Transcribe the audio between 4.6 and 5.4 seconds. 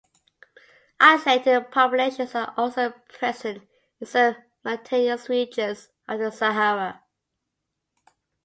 mountainous